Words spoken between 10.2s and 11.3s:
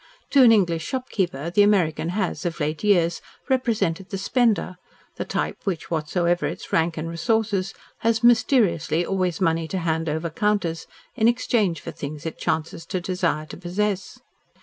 counters in